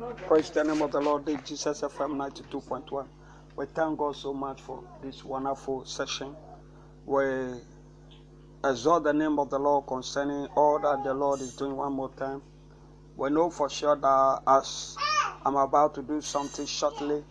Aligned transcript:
Praise 0.00 0.50
the 0.50 0.64
name 0.64 0.82
of 0.82 0.90
the 0.90 1.00
Lord, 1.00 1.24
this 1.24 1.40
is 1.40 1.48
Jesus 1.48 1.82
FM 1.82 2.16
92.1. 2.16 3.06
We 3.54 3.66
thank 3.66 3.96
God 3.96 4.16
so 4.16 4.34
much 4.34 4.60
for 4.60 4.82
this 5.00 5.24
wonderful 5.24 5.84
session. 5.84 6.34
We 7.06 7.24
exalt 8.64 9.04
the 9.04 9.12
name 9.12 9.38
of 9.38 9.50
the 9.50 9.58
Lord 9.60 9.86
concerning 9.86 10.46
all 10.56 10.80
that 10.80 11.04
the 11.04 11.14
Lord 11.14 11.40
is 11.40 11.54
doing 11.54 11.76
one 11.76 11.92
more 11.92 12.10
time. 12.10 12.42
We 13.16 13.30
know 13.30 13.50
for 13.50 13.70
sure 13.70 13.94
that 13.94 14.42
as 14.48 14.96
I'm 15.46 15.54
about 15.54 15.94
to 15.94 16.02
do 16.02 16.20
something 16.20 16.66
shortly, 16.66 17.22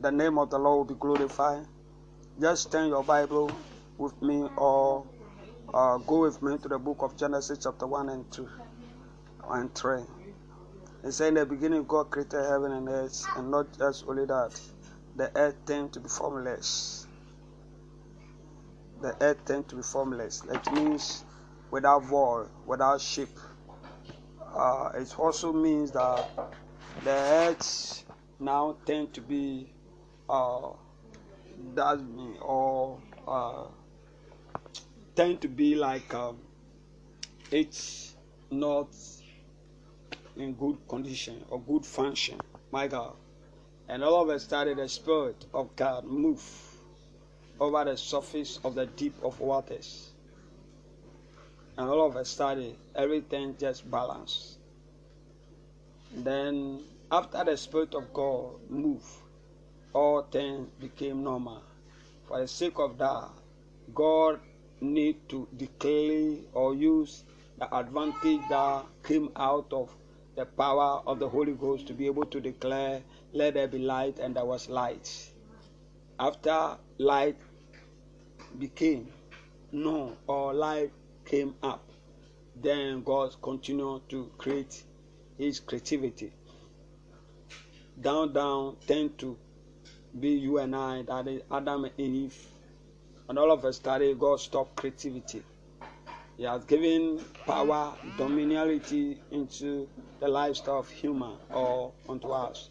the 0.00 0.10
name 0.10 0.38
of 0.38 0.48
the 0.48 0.58
Lord 0.58 0.88
will 0.88 0.94
be 0.94 0.98
glorified. 0.98 1.66
Just 2.40 2.72
turn 2.72 2.88
your 2.88 3.04
Bible 3.04 3.54
with 3.98 4.20
me 4.22 4.48
or 4.56 5.04
uh, 5.74 5.98
go 5.98 6.20
with 6.20 6.40
me 6.40 6.56
to 6.56 6.68
the 6.68 6.78
book 6.78 7.02
of 7.02 7.18
Genesis, 7.18 7.58
chapter 7.62 7.86
1 7.86 8.08
and 8.08 8.32
2 8.32 8.48
and 9.50 9.74
3. 9.74 10.00
It 11.04 11.12
says, 11.12 11.28
In 11.28 11.34
the 11.34 11.46
beginning, 11.46 11.84
God 11.84 12.10
created 12.10 12.44
heaven 12.44 12.72
and 12.72 12.88
earth, 12.88 13.26
and 13.36 13.50
not 13.50 13.76
just 13.76 14.04
only 14.06 14.24
that, 14.26 14.60
the 15.16 15.30
earth 15.36 15.56
tend 15.66 15.92
to 15.94 16.00
be 16.00 16.08
formless. 16.08 17.06
The 19.00 19.16
earth 19.20 19.44
tend 19.44 19.68
to 19.68 19.76
be 19.76 19.82
formless. 19.82 20.40
That 20.40 20.72
means 20.72 21.24
without 21.70 22.04
void, 22.04 22.50
without 22.66 23.00
shape. 23.00 23.36
Uh, 24.54 24.90
it 24.94 25.18
also 25.18 25.52
means 25.52 25.90
that 25.92 26.28
the 27.02 27.10
earth 27.10 28.04
now 28.38 28.76
tend 28.86 29.12
to 29.14 29.20
be 29.20 29.72
uh, 30.28 30.70
does 31.74 32.02
mean 32.02 32.36
or 32.40 33.00
uh, 33.26 33.64
tend 35.16 35.40
to 35.40 35.48
be 35.48 35.74
like 35.74 36.12
um, 36.14 36.38
it's 37.50 38.14
not 38.50 38.88
in 40.36 40.54
good 40.54 40.76
condition 40.88 41.44
or 41.50 41.60
good 41.60 41.84
function. 41.84 42.40
My 42.70 42.86
God. 42.88 43.14
And 43.88 44.02
all 44.02 44.22
of 44.22 44.28
a 44.28 44.40
sudden, 44.40 44.78
the 44.78 44.88
Spirit 44.88 45.44
of 45.52 45.74
God 45.76 46.04
move 46.04 46.42
over 47.60 47.84
the 47.84 47.96
surface 47.96 48.58
of 48.64 48.74
the 48.74 48.86
deep 48.86 49.14
of 49.22 49.38
waters. 49.40 50.10
And 51.76 51.88
all 51.88 52.06
of 52.06 52.16
a 52.16 52.24
sudden, 52.24 52.76
everything 52.94 53.56
just 53.58 53.90
balanced. 53.90 54.58
Then, 56.14 56.80
after 57.10 57.44
the 57.44 57.56
Spirit 57.56 57.94
of 57.94 58.12
God 58.12 58.70
moved, 58.70 59.06
all 59.92 60.22
things 60.22 60.68
became 60.80 61.22
normal. 61.22 61.62
For 62.26 62.40
the 62.40 62.48
sake 62.48 62.78
of 62.78 62.98
that, 62.98 63.28
God 63.94 64.40
need 64.80 65.28
to 65.28 65.46
declare 65.56 66.36
or 66.52 66.74
use 66.74 67.24
the 67.58 67.74
advantage 67.74 68.40
that 68.48 68.84
came 69.04 69.30
out 69.36 69.72
of 69.72 69.94
the 70.34 70.46
power 70.46 71.02
of 71.06 71.18
the 71.18 71.28
Holy 71.28 71.52
Ghost 71.52 71.86
to 71.88 71.94
be 71.94 72.06
able 72.06 72.26
to 72.26 72.40
declare, 72.40 73.02
Let 73.32 73.54
there 73.54 73.68
be 73.68 73.78
light, 73.78 74.18
and 74.18 74.34
there 74.34 74.44
was 74.44 74.68
light. 74.68 75.30
After 76.18 76.76
light 76.98 77.36
became 78.58 79.08
known 79.72 80.16
or 80.26 80.54
light 80.54 80.92
came 81.24 81.54
up, 81.62 81.88
then 82.54 83.02
God 83.02 83.34
continued 83.42 84.08
to 84.10 84.30
create 84.38 84.84
his 85.38 85.60
creativity. 85.60 86.32
Down, 88.00 88.32
down, 88.32 88.76
tend 88.86 89.18
to 89.18 89.36
be 90.18 90.30
you 90.30 90.58
and 90.58 90.74
I, 90.74 91.02
that 91.02 91.28
is 91.28 91.42
Adam 91.50 91.84
and 91.84 91.98
Eve. 91.98 92.46
And 93.28 93.38
all 93.38 93.50
of 93.50 93.64
a 93.64 93.72
sudden, 93.72 94.18
God 94.18 94.40
stopped 94.40 94.76
creativity. 94.76 95.42
He 96.36 96.44
has 96.44 96.64
given 96.64 97.20
power, 97.46 97.94
dominiality 98.16 99.18
into 99.30 99.88
the 100.20 100.28
lifestyle 100.28 100.78
of 100.78 100.88
human 100.88 101.36
or 101.50 101.92
unto 102.08 102.28
us. 102.28 102.70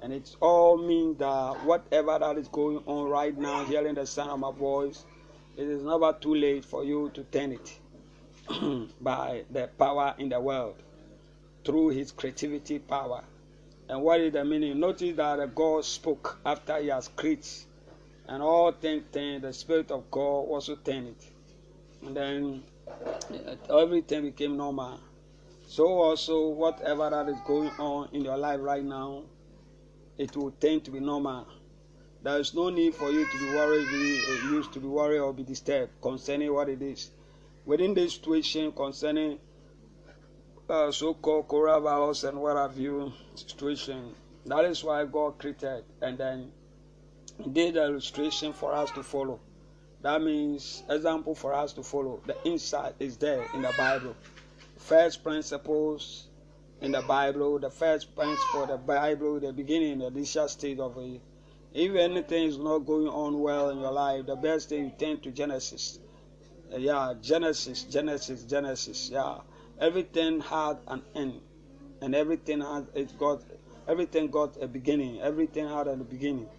And 0.00 0.12
it 0.12 0.36
all 0.40 0.76
means 0.76 1.18
that 1.18 1.64
whatever 1.64 2.18
that 2.18 2.38
is 2.38 2.48
going 2.48 2.82
on 2.86 3.08
right 3.08 3.36
now, 3.36 3.64
hearing 3.64 3.94
the 3.94 4.06
sound 4.06 4.30
of 4.30 4.38
my 4.38 4.52
voice, 4.52 5.04
it 5.56 5.66
is 5.66 5.82
never 5.82 6.12
too 6.12 6.34
late 6.34 6.64
for 6.64 6.84
you 6.84 7.10
to 7.14 7.24
turn 7.24 7.52
it 7.52 7.78
by 9.00 9.44
the 9.50 9.68
power 9.78 10.14
in 10.18 10.28
the 10.28 10.40
world 10.40 10.76
through 11.64 11.88
his 11.88 12.12
creativity 12.12 12.78
power. 12.78 13.24
And 13.88 14.02
what 14.02 14.20
is 14.20 14.32
the 14.32 14.44
meaning? 14.44 14.78
Notice 14.80 15.16
that 15.16 15.54
God 15.54 15.84
spoke 15.84 16.38
after 16.44 16.78
he 16.78 16.88
has 16.88 17.08
created, 17.08 17.64
and 18.28 18.42
all 18.42 18.72
things 18.72 19.04
the 19.12 19.52
Spirit 19.52 19.90
of 19.90 20.10
God 20.10 20.20
also 20.20 20.76
turned 20.76 21.08
it. 21.08 21.30
And 22.02 22.16
then 22.16 22.62
everything 23.70 24.22
became 24.22 24.56
normal. 24.56 25.00
So 25.66 25.86
also 25.86 26.48
whatever 26.48 27.10
that 27.10 27.28
is 27.28 27.38
going 27.46 27.70
on 27.78 28.08
in 28.12 28.24
your 28.24 28.36
life 28.36 28.60
right 28.62 28.84
now, 28.84 29.22
it 30.18 30.36
will 30.36 30.52
tend 30.52 30.84
to 30.84 30.90
be 30.90 31.00
normal. 31.00 31.46
There 32.22 32.38
is 32.38 32.54
no 32.54 32.70
need 32.70 32.94
for 32.94 33.10
you 33.10 33.26
to 33.26 33.38
be 33.38 33.46
worried, 33.46 33.86
be 33.88 34.54
used 34.54 34.72
to 34.74 34.80
be 34.80 34.86
worried 34.86 35.18
or 35.18 35.32
be 35.32 35.42
disturbed 35.42 35.92
concerning 36.00 36.52
what 36.52 36.68
it 36.68 36.80
is. 36.80 37.10
Within 37.66 37.94
this 37.94 38.14
situation 38.14 38.72
concerning 38.72 39.38
uh, 40.68 40.90
so-called 40.90 41.48
coronavirus 41.48 42.30
and 42.30 42.40
what 42.40 42.56
have 42.56 42.78
you 42.78 43.12
situation, 43.34 44.14
that 44.46 44.64
is 44.64 44.82
why 44.82 45.04
God 45.04 45.38
created 45.38 45.84
and 46.00 46.16
then 46.16 46.50
did 47.52 47.76
a 47.76 47.84
illustration 47.84 48.52
for 48.52 48.72
us 48.72 48.90
to 48.92 49.02
follow. 49.02 49.40
That 50.04 50.20
means 50.20 50.82
example 50.90 51.34
for 51.34 51.54
us 51.54 51.72
to 51.72 51.82
follow. 51.82 52.20
The 52.26 52.36
insight 52.44 52.94
is 53.00 53.16
there 53.16 53.42
in 53.54 53.62
the 53.62 53.72
Bible. 53.78 54.14
First 54.76 55.24
principles 55.24 56.28
in 56.82 56.92
the 56.92 57.00
Bible, 57.00 57.58
the 57.58 57.70
first 57.70 58.14
principle, 58.14 58.66
the 58.66 58.76
Bible, 58.76 59.40
the 59.40 59.50
beginning, 59.50 60.00
the 60.00 60.08
initial 60.08 60.46
state 60.48 60.78
of 60.78 60.98
it. 60.98 61.22
If 61.72 61.94
anything 61.96 62.48
is 62.48 62.58
not 62.58 62.80
going 62.80 63.08
on 63.08 63.40
well 63.40 63.70
in 63.70 63.78
your 63.78 63.92
life, 63.92 64.26
the 64.26 64.36
best 64.36 64.68
thing 64.68 64.84
you 64.84 64.92
turn 64.98 65.20
to 65.20 65.30
Genesis. 65.30 65.98
Yeah, 66.70 67.14
Genesis, 67.22 67.84
Genesis, 67.84 68.42
Genesis. 68.44 69.08
Yeah, 69.08 69.38
everything 69.80 70.40
had 70.40 70.80
an 70.86 71.02
end, 71.14 71.40
and 72.02 72.14
everything 72.14 72.60
had 72.60 72.88
it 72.94 73.18
got 73.18 73.42
everything 73.88 74.30
got 74.30 74.62
a 74.62 74.68
beginning. 74.68 75.22
Everything 75.22 75.66
had 75.66 75.88
a 75.88 75.96
beginning. 75.96 76.50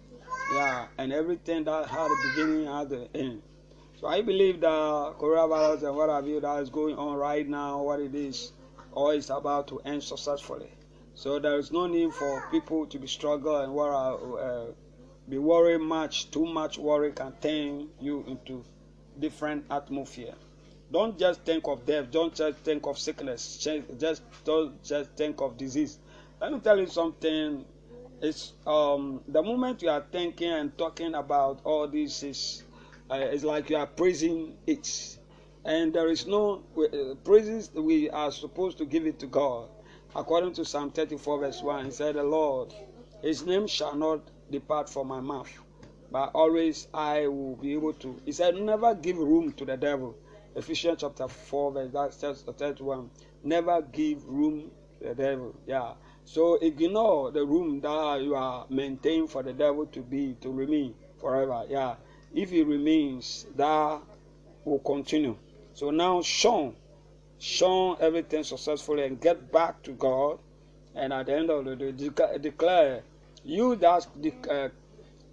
Yeah, 0.54 0.86
and 0.98 1.12
everything 1.12 1.64
that 1.64 1.88
had 1.88 2.06
a 2.10 2.16
beginning 2.30 2.66
had 2.66 2.92
an 2.92 3.08
end. 3.14 3.42
So 4.00 4.06
I 4.06 4.22
believe 4.22 4.60
that 4.60 4.68
coronavirus 5.18 5.84
and 5.84 5.96
what 5.96 6.10
have 6.10 6.26
you 6.26 6.40
that 6.40 6.62
is 6.62 6.70
going 6.70 6.96
on 6.96 7.16
right 7.16 7.48
now, 7.48 7.82
what 7.82 8.00
it 8.00 8.14
is, 8.14 8.52
or 8.92 9.14
is 9.14 9.30
about 9.30 9.68
to 9.68 9.80
end 9.80 10.02
successfully. 10.02 10.70
So 11.14 11.38
there 11.38 11.58
is 11.58 11.72
no 11.72 11.86
need 11.86 12.12
for 12.12 12.44
people 12.50 12.86
to 12.86 12.98
be 12.98 13.06
struggling 13.06 13.64
and 13.64 13.74
what 13.74 13.90
uh, 13.90 14.66
be 15.28 15.38
worried 15.38 15.80
much. 15.80 16.30
Too 16.30 16.44
much 16.44 16.78
worry 16.78 17.12
can 17.12 17.32
turn 17.40 17.88
you 18.00 18.22
into 18.28 18.64
different 19.18 19.64
atmosphere. 19.70 20.34
Don't 20.92 21.18
just 21.18 21.42
think 21.42 21.66
of 21.66 21.84
death. 21.84 22.10
Don't 22.10 22.34
just 22.34 22.58
think 22.58 22.86
of 22.86 22.98
sickness. 22.98 23.56
Just 23.98 24.22
don't 24.44 24.82
just 24.84 25.10
think 25.16 25.40
of 25.40 25.56
disease. 25.56 25.98
Let 26.40 26.52
me 26.52 26.60
tell 26.60 26.78
you 26.78 26.86
something 26.86 27.64
it's 28.20 28.54
um, 28.66 29.20
the 29.28 29.42
moment 29.42 29.82
you 29.82 29.90
are 29.90 30.04
thinking 30.10 30.50
and 30.50 30.76
talking 30.78 31.14
about 31.14 31.60
all 31.64 31.86
this 31.86 32.22
is 32.22 32.64
uh, 33.10 33.16
it's 33.16 33.44
like 33.44 33.68
you 33.70 33.76
are 33.76 33.86
praising 33.86 34.56
it. 34.66 35.18
And 35.64 35.92
there 35.92 36.08
is 36.08 36.26
no 36.26 36.62
uh, 36.78 37.14
praises 37.24 37.70
we 37.74 38.08
are 38.10 38.32
supposed 38.32 38.78
to 38.78 38.84
give 38.84 39.06
it 39.06 39.18
to 39.18 39.26
god. 39.26 39.68
According 40.14 40.54
to 40.54 40.64
psalm 40.64 40.92
34 40.92 41.40
verse 41.40 41.62
1 41.62 41.84
he 41.84 41.90
said 41.90 42.14
the 42.14 42.22
lord 42.22 42.72
his 43.20 43.44
name 43.44 43.66
shall 43.66 43.94
not 43.94 44.20
depart 44.50 44.88
from 44.88 45.08
my 45.08 45.20
mouth 45.20 45.50
but 46.10 46.30
always 46.34 46.88
i 46.94 47.26
will 47.26 47.56
be 47.56 47.74
able 47.74 47.92
to. 47.94 48.18
He 48.24 48.32
said 48.32 48.56
never 48.56 48.94
give 48.94 49.18
room 49.18 49.52
to 49.52 49.66
the 49.66 49.76
devil. 49.76 50.16
Ephesians 50.54 51.00
chapter 51.02 51.28
4 51.28 51.72
verse 51.72 52.16
that's 52.16 52.42
31 52.42 53.10
never 53.44 53.82
give 53.82 54.24
room 54.26 54.70
to 55.00 55.08
the 55.08 55.14
devil. 55.14 55.54
Yeah 55.66 55.92
so 56.26 56.56
ignore 56.56 57.30
the 57.30 57.44
room 57.46 57.80
that 57.80 58.20
you 58.20 58.34
are 58.34 58.66
maintaining 58.68 59.28
for 59.28 59.44
the 59.44 59.52
devil 59.52 59.86
to 59.86 60.00
be, 60.00 60.34
to 60.40 60.50
remain 60.50 60.92
forever. 61.20 61.64
Yeah. 61.68 61.94
If 62.34 62.50
he 62.50 62.64
remains, 62.64 63.46
that 63.54 64.00
will 64.64 64.80
continue. 64.80 65.36
So 65.72 65.90
now 65.90 66.20
shun, 66.22 66.74
shun 67.38 67.96
everything 68.00 68.42
successfully 68.42 69.04
and 69.04 69.20
get 69.20 69.52
back 69.52 69.84
to 69.84 69.92
God. 69.92 70.40
And 70.96 71.12
at 71.12 71.26
the 71.26 71.36
end 71.36 71.48
of 71.48 71.64
the 71.64 71.76
day, 71.76 72.38
declare, 72.38 73.02
use 73.44 73.78
that 73.78 74.06
uh, 74.50 74.68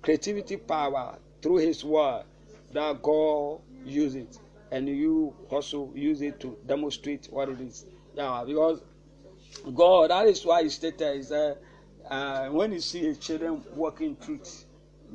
creativity 0.03 0.57
power 0.57 1.17
through 1.41 1.57
his 1.57 1.83
word 1.83 2.23
that 2.71 3.01
God 3.01 3.61
use 3.83 4.13
it. 4.13 4.37
And 4.71 4.87
you 4.87 5.33
also 5.49 5.91
use 5.95 6.21
it 6.21 6.39
to 6.41 6.55
demonstrate 6.67 7.27
what 7.31 7.49
it 7.49 7.59
is. 7.61 7.87
Yeah, 8.15 8.43
because 8.45 8.83
God, 9.75 10.09
that 10.09 10.27
is 10.27 10.45
why 10.45 10.63
he 10.63 10.69
stated 10.69 11.17
is 11.17 11.29
that 11.29 11.57
uh, 12.09 12.47
when 12.47 12.71
you 12.71 12.79
see 12.81 12.99
his 12.99 13.17
children 13.17 13.63
walking 13.75 14.17
truth, 14.17 14.65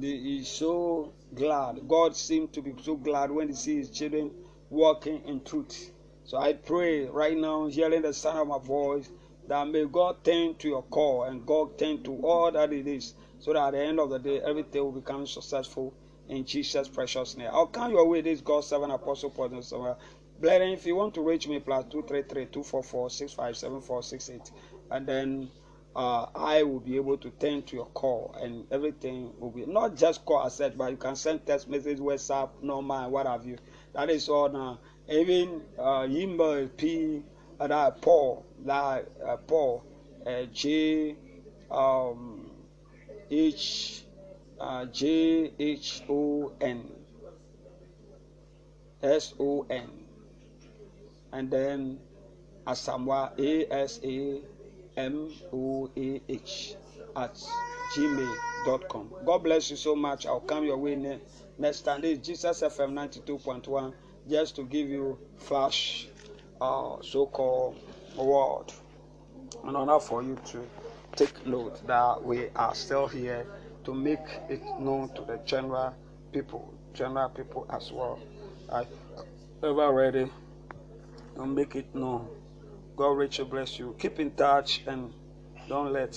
he 0.00 0.38
is 0.38 0.48
so 0.48 1.12
glad. 1.34 1.86
God 1.86 2.16
seemed 2.16 2.52
to 2.54 2.62
be 2.62 2.74
so 2.82 2.96
glad 2.96 3.30
when 3.30 3.48
he 3.48 3.54
sees 3.54 3.88
his 3.88 3.98
children 3.98 4.30
walking 4.70 5.22
in 5.26 5.42
truth. 5.44 5.92
So 6.24 6.38
I 6.38 6.52
pray 6.52 7.06
right 7.06 7.36
now, 7.36 7.66
hearing 7.66 8.02
the 8.02 8.12
sound 8.12 8.38
of 8.38 8.48
my 8.48 8.58
voice, 8.58 9.10
that 9.48 9.66
may 9.66 9.86
God 9.86 10.22
tend 10.24 10.58
to 10.60 10.68
your 10.68 10.82
call 10.82 11.24
and 11.24 11.46
God 11.46 11.78
tend 11.78 12.04
to 12.04 12.16
all 12.22 12.52
that 12.52 12.72
it 12.72 12.86
is, 12.86 13.14
so 13.38 13.52
that 13.52 13.68
at 13.68 13.70
the 13.72 13.82
end 13.82 13.98
of 13.98 14.10
the 14.10 14.18
day, 14.18 14.40
everything 14.40 14.82
will 14.82 14.92
become 14.92 15.26
successful 15.26 15.94
in 16.28 16.44
Jesus' 16.44 16.88
precious 16.88 17.36
name. 17.36 17.50
I'll 17.52 17.66
come 17.66 17.92
your 17.92 18.06
way. 18.06 18.20
This 18.20 18.40
God, 18.40 18.64
seven 18.64 18.90
apostle, 18.90 19.30
Paul, 19.30 19.96
Brethren, 20.40 20.70
if 20.70 20.86
you 20.86 20.94
want 20.94 21.14
to 21.14 21.20
reach 21.20 21.48
me, 21.48 21.58
233-244-657468. 21.58 24.52
and 24.90 25.06
then 25.06 25.50
uh, 25.96 26.26
I 26.34 26.62
will 26.62 26.78
be 26.78 26.94
able 26.96 27.16
to 27.18 27.30
turn 27.30 27.62
to 27.64 27.74
your 27.74 27.86
call, 27.86 28.36
and 28.40 28.64
everything 28.70 29.32
will 29.40 29.50
be 29.50 29.66
not 29.66 29.96
just 29.96 30.24
call 30.24 30.38
I 30.38 30.48
said, 30.48 30.78
but 30.78 30.92
you 30.92 30.96
can 30.96 31.16
send 31.16 31.44
text 31.44 31.68
message, 31.68 31.98
WhatsApp, 31.98 32.50
normal, 32.62 33.10
what 33.10 33.26
have 33.26 33.44
you. 33.44 33.58
That 33.94 34.10
is 34.10 34.28
all 34.28 34.48
now. 34.48 34.78
Even 35.08 35.62
uh, 35.76 36.06
email 36.08 36.68
P 36.68 37.24
uh, 37.58 37.90
Paul 37.90 38.46
that 38.64 39.08
uh, 39.26 39.38
Paul 39.38 39.82
uh, 40.24 40.44
J 40.52 41.16
um, 41.70 42.48
H 43.30 44.04
uh, 44.60 44.84
J 44.86 45.52
H 45.58 46.02
O 46.08 46.52
N 46.60 46.84
S 49.02 49.34
O 49.40 49.66
N 49.68 50.07
and 51.32 51.50
then 51.50 51.98
Asamoah 52.66 53.38
A 53.38 53.72
S 53.72 54.00
A 54.04 54.40
M 54.96 55.32
O 55.52 55.90
A 55.96 56.20
H 56.28 56.74
at 57.16 57.34
gmail.com. 57.94 59.14
God 59.24 59.38
bless 59.38 59.70
you 59.70 59.76
so 59.76 59.94
much. 59.94 60.26
I'll 60.26 60.40
come 60.40 60.64
your 60.64 60.76
way 60.78 60.96
ne- 60.96 61.20
next 61.58 61.82
time. 61.82 62.02
This 62.02 62.18
is 62.18 62.26
Jesus 62.26 62.60
FM 62.62 62.92
92.1 62.92 63.94
just 64.28 64.56
to 64.56 64.64
give 64.64 64.88
you 64.88 65.18
flash 65.36 66.08
uh, 66.60 66.96
so 67.02 67.26
called 67.26 67.78
word. 68.16 68.66
In 69.64 69.74
order 69.74 69.98
for 69.98 70.22
you 70.22 70.36
to 70.46 70.66
take 71.16 71.46
note 71.46 71.86
that 71.86 72.22
we 72.22 72.48
are 72.54 72.74
still 72.74 73.06
here 73.06 73.46
to 73.84 73.94
make 73.94 74.18
it 74.48 74.62
known 74.78 75.08
to 75.14 75.22
the 75.22 75.38
general 75.44 75.94
people, 76.32 76.74
general 76.92 77.28
people 77.30 77.66
as 77.70 77.90
well. 77.90 78.18
I 78.70 78.86
ever 79.62 79.92
ready 79.92 80.30
to 81.38 81.46
make 81.46 81.76
it 81.76 81.94
known. 81.94 82.28
God 82.96 83.16
richly 83.16 83.44
bless 83.44 83.78
you. 83.78 83.94
Keep 83.98 84.18
in 84.18 84.32
touch 84.32 84.82
and 84.86 85.12
don't 85.68 85.92
let 85.92 86.12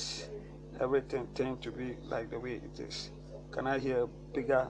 everything 0.79 1.27
tend 1.35 1.61
to 1.61 1.71
be 1.71 1.95
like 2.09 2.31
the 2.31 2.39
way 2.39 2.53
it 2.53 2.79
is. 2.79 3.11
Can 3.51 3.67
I 3.67 3.77
hear 3.77 4.07
bigger? 4.33 4.67